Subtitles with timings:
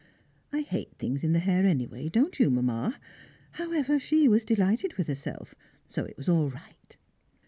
[0.51, 2.99] I hate things in the hair anyway, don't you, Mamma?
[3.51, 5.53] However she was delighted with herself,
[5.87, 6.97] so it was all right.